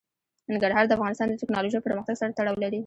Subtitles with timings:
[0.51, 2.79] ننګرهار د افغانستان د تکنالوژۍ پرمختګ سره تړاو لري.